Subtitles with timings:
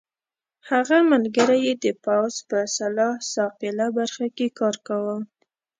[0.69, 5.17] هغه ملګری یې د پوځ په سلاح ساقېله برخه کې کار کاوه.